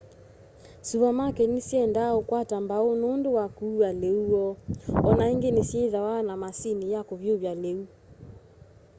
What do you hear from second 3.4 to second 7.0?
kuua liu woo o na ingi nisyithwaa na maasini